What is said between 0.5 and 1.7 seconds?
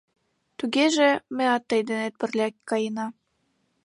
—Тугеже меат